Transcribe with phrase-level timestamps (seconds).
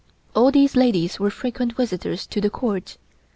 [0.35, 2.97] All these ladies were frequent visitors to the Court.